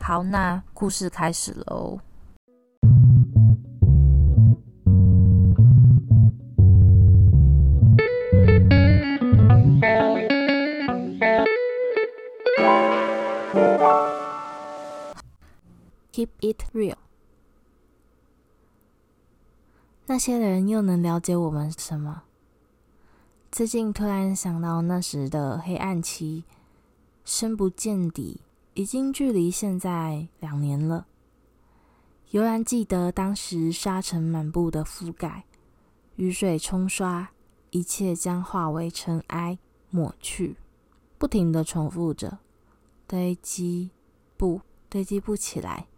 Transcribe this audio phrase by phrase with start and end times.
[0.00, 2.00] 好，那故事开始喽。
[16.10, 16.96] Keep it real。
[20.06, 22.22] 那些人又能了解我们什么？
[23.52, 26.44] 最近突然想到那时的黑暗期，
[27.26, 28.40] 深不见底。
[28.78, 31.08] 已经距离现在两年了，
[32.30, 35.46] 悠然记得当时沙尘满布的覆盖，
[36.14, 37.32] 雨水冲刷，
[37.70, 39.58] 一切将化为尘埃
[39.90, 40.54] 抹去，
[41.18, 42.38] 不停的重复着，
[43.08, 43.90] 堆积
[44.36, 45.88] 不堆积不起来，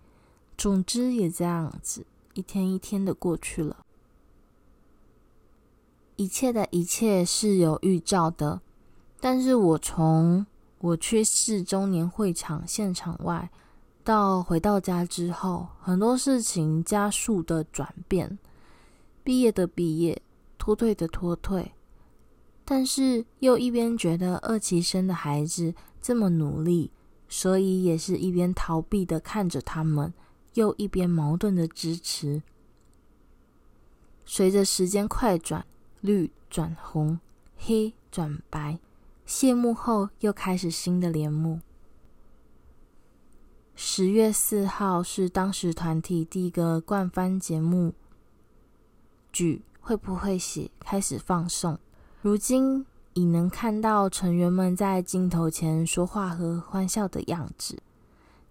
[0.56, 3.84] 总之也这样子，一天一天的过去了，
[6.16, 8.62] 一切的一切是有预兆的，
[9.20, 10.46] 但是我从。
[10.80, 13.50] 我去市周年会场现场外，
[14.02, 18.38] 到回到家之后，很多事情加速的转变，
[19.22, 20.22] 毕业的毕业，
[20.56, 21.72] 脱退的脱退，
[22.64, 26.90] 但是又一边觉得二期生的孩子这么努力，
[27.28, 30.14] 所以也是一边逃避的看着他们，
[30.54, 32.42] 又一边矛盾的支持。
[34.24, 35.66] 随着时间快转，
[36.00, 37.20] 绿转红，
[37.58, 38.78] 黑转白。
[39.30, 41.60] 谢幕后，又开始新的连幕。
[43.76, 47.94] 十月四号是当时团体第一个冠番节目，
[49.32, 51.78] 剧会不会写开始放送。
[52.20, 57.80] 如今已能看到成员们在镜头前说话和欢笑的样子，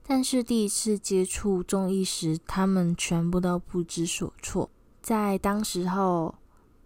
[0.08, 4.70] 但是第一次接触综艺时，他们全部都不知所措。
[5.02, 6.36] 在当时候，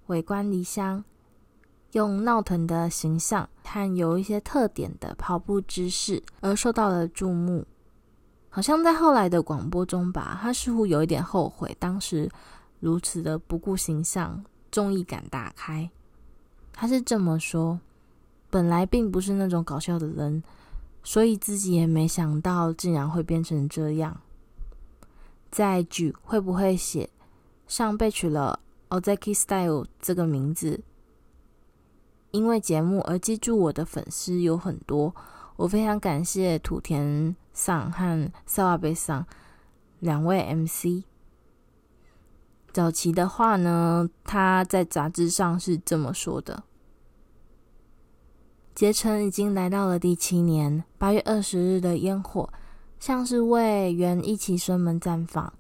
[0.08, 1.06] 尾观离乡。
[1.94, 7.66] 用闹腾的形象和有一些特点的跑步姿势而受到了注目，
[8.50, 12.30] 好像在后来的广播中吧，他似乎有一点后悔当时
[12.80, 15.90] 如此的不顾形象，综艺感大开。
[16.72, 17.80] 他是这么说：
[18.50, 20.42] 本来并不是那种搞笑的人，
[21.04, 24.20] 所以自己也没想到竟然会变成这样。
[25.52, 27.08] 在举会不会写
[27.68, 30.82] 上被取了 Ozaki Style 这个名字。
[32.34, 35.16] 因为节目而记住我的粉丝有很多，
[35.56, 39.24] 我非常感谢土田桑和萨瓦贝桑
[40.00, 41.06] 两位 MC。
[42.72, 46.64] 早期的话呢，他在杂志上是这么说的：
[48.74, 52.50] 结成已经来到了第七年，八月二十日的烟火，
[53.00, 55.54] 像是为原一起生门绽放。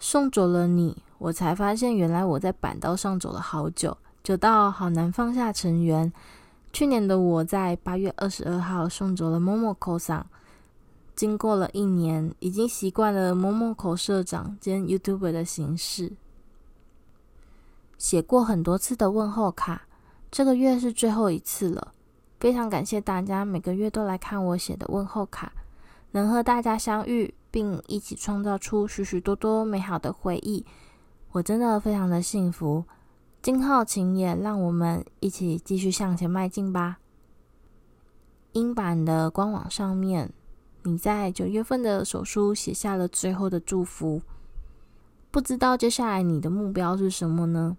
[0.00, 3.96] 送走了你，我才发现原来我在板道上走了好久。
[4.26, 6.12] 久到好难放下成员。
[6.72, 10.26] 去年的我在八月二十二号送走了 Momoko 桑。
[11.14, 16.14] 经过了一年，已经习惯了 Momoko 社长兼 YouTuber 的形式。
[17.96, 19.82] 写过很多次的问候卡，
[20.28, 21.94] 这个月是最后一次了。
[22.40, 25.52] 非常感谢大家每个月都来看我写的问候卡，
[26.10, 30.66] 能和大家相遇，并一起创造出许许多多美好的回忆，
[31.30, 32.82] 我真的非常的幸福。
[33.46, 36.98] 金浩晴也让我们一起继续向前迈进吧。
[38.54, 40.32] 英版的官网上面，
[40.82, 44.20] 你在九月份的手书写下了最后的祝福。
[45.30, 47.76] 不知道接下来你的目标是什么呢？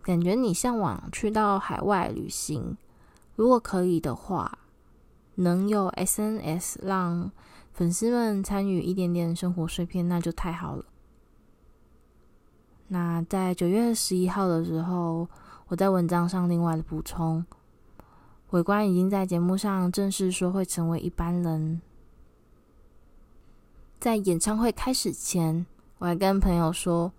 [0.00, 2.76] 感觉你向往去到海外旅行，
[3.34, 4.58] 如果可以的话，
[5.34, 7.32] 能有 SNS 让
[7.72, 10.84] 粉丝们参与一点点生活碎片，那就太好了。
[12.90, 15.28] 那在九月十一号的时候，
[15.66, 17.44] 我在文章上另外的补充，
[18.50, 21.82] 伟官已经在节目上正式说会成为一般人。
[24.00, 25.66] 在演唱会开始前，
[25.98, 27.12] 我还跟朋友说，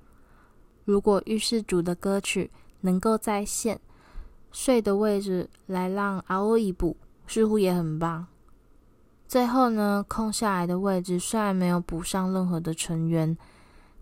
[0.85, 2.49] 如果御世主的歌曲
[2.81, 3.79] 能够再现
[4.51, 8.25] 睡的位置来让熬一补，似乎也很棒。
[9.27, 13.37] 最后呢，空下来的位置虽然没有补上任何的成员。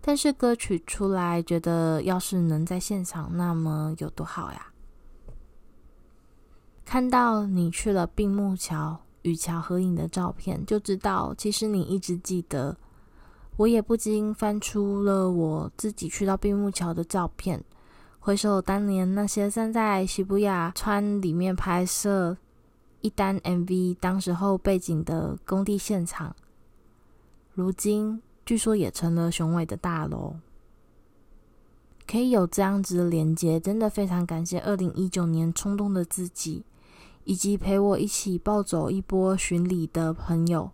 [0.00, 4.72] 但是歌曲出来，觉得要是能在现场，那么有多好呀！
[6.84, 12.74] 看到你去了并木桥与桥合影的照片，就知道其实你一直记得
[13.56, 17.62] 我也不禁翻出了我自己去到并木桥的照片，
[18.18, 20.38] 回首当年那些站在涩谷
[20.74, 22.38] 川里面拍摄
[23.02, 26.34] 一单 MV 当时候背景的工地现场，
[27.52, 30.36] 如今据说也成了雄伟的大楼。
[32.06, 36.64] 可以有这样子的连接，真的非常感谢二零一九年冲动的自己，
[37.24, 40.70] 以及陪我一起暴走一波巡礼的朋友。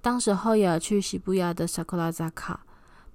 [0.00, 2.58] 当时候也去西布亚的 Sakurazaka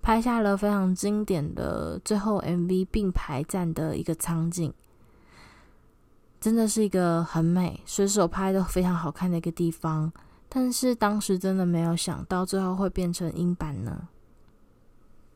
[0.01, 4.73] 拍下了非常经典的最后 MV 并排站的一个场景，
[6.41, 10.11] 真的是一个很美，随手拍都非常好看的一个地方。
[10.53, 14.09] 但是当时真的没有想到最后会变成英版呢。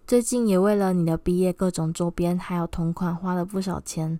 [0.05, 4.19] 最近也为了你的毕业各种周边还有同款花了不少钱，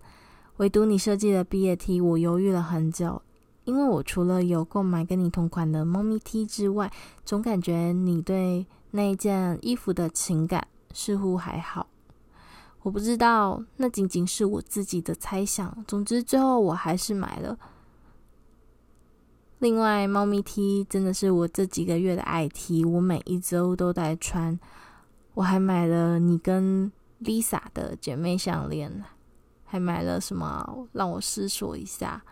[0.56, 3.22] 唯独你设计的毕业 T 我犹豫了很久，
[3.66, 6.90] 因为我除了有购买跟你同款的猫咪 T 之外，
[7.26, 11.88] 总感觉你对那一件衣服的情感似乎还好。
[12.84, 15.84] 我不知道，那仅仅是我自己的猜想。
[15.86, 17.60] 总之最后我还是买了。
[19.60, 24.60] 另外，猫咪 T 真的是我这几个月的爱 T，我每一周都在穿。
[25.34, 26.92] 我还买了你跟
[27.22, 29.04] Lisa 的姐妹项链，
[29.64, 30.88] 还买了什么？
[30.92, 32.24] 让我思索一下。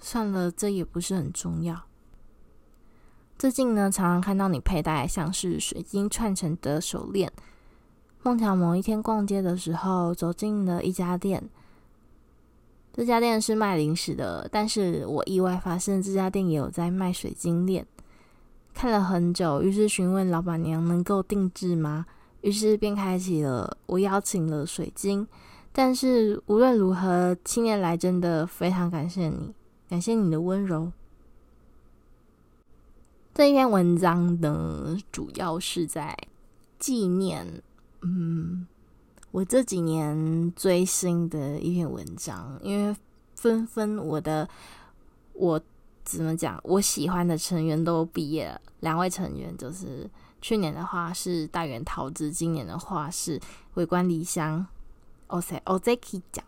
[0.00, 1.82] 算了，这也不是很重要。
[3.38, 7.32] 最近呢，常常看到你佩戴像是水晶串成的手链。
[8.24, 11.48] 梦巧某一天逛街的时候，走进了一家店。
[12.94, 17.86] 这家店是卖零食的，但是我意外发现这家店也有在卖水晶链。
[18.74, 22.06] 看了很久，于是询问老板娘能够定制吗？
[22.42, 25.26] 于是便开启了我邀请了水晶。
[25.72, 29.54] 但是无论如何，七年来真的非常感谢你，
[29.88, 30.92] 感谢你的温柔。
[33.34, 36.14] 这一篇文章呢，主要是在
[36.78, 37.62] 纪念，
[38.02, 38.66] 嗯，
[39.32, 42.96] 我这几年追星的一篇文章，因为
[43.34, 44.48] 纷纷我的
[45.32, 45.60] 我。
[46.04, 46.60] 怎么讲？
[46.64, 53.40] 我喜欢的成员都毕业了，两位成员就是去年的话是大原桃子，今年的话是
[53.74, 54.66] 尾关梨香。
[55.28, 56.44] Ozeki 讲，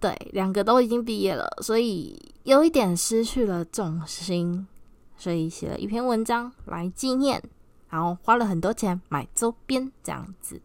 [0.00, 4.66] 对，两个都已经毕业了，所以有一点失去了重心，
[5.16, 7.40] 所以写了一篇文章来纪念，
[7.88, 10.60] 然后花了很多钱买周边这样子，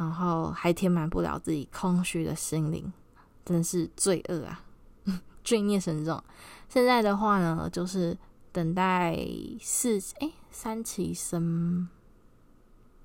[0.00, 2.90] 然后还填满不了自己空虚的心灵，
[3.44, 4.64] 真是罪恶啊！
[5.44, 6.24] 罪孽深重。
[6.70, 8.16] 现在的话呢，就是
[8.50, 9.14] 等待
[9.60, 11.86] 四哎三期生，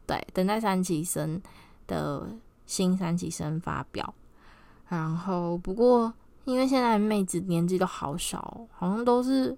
[0.08, 1.42] 对，等待三期生
[1.86, 2.30] 的
[2.66, 4.14] 新三期生发表。
[4.88, 6.14] 然后不过，
[6.46, 9.58] 因为现在妹子年纪都好少，好像都是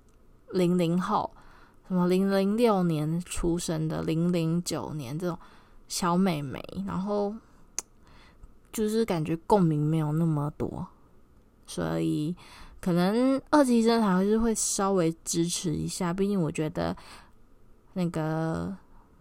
[0.53, 1.31] 零零后，
[1.87, 5.37] 什么零零六年出生的，零零九年这种
[5.87, 7.35] 小美眉，然后
[8.71, 10.87] 就是感觉共鸣没有那么多，
[11.65, 12.35] 所以。
[12.79, 16.95] 可能二期生还是会稍微支持一下，毕竟我觉得
[17.93, 18.73] 那个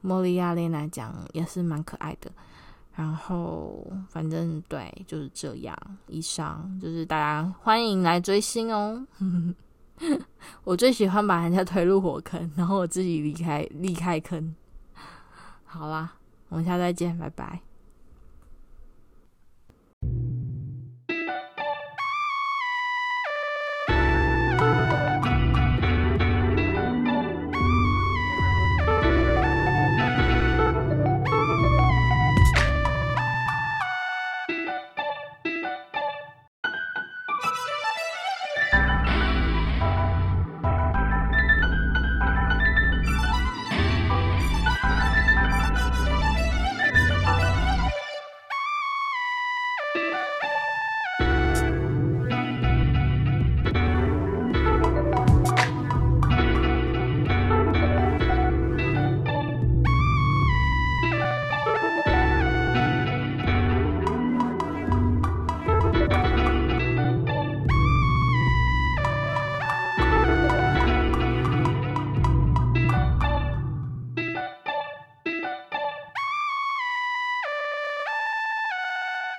[0.03, 2.31] 莫莉亚莲来讲也是蛮可爱的。
[2.95, 5.77] 然后反正对，就是这样。
[6.07, 9.05] 以上就是大家欢迎来追星哦。
[10.63, 14.55] 我最喜欢把人家推入火坑，然后我自己离开离开坑。
[15.65, 16.13] 好啦，
[16.49, 17.66] 我们下次再见，拜拜。